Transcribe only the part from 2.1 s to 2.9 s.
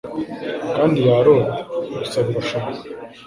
birashoboka"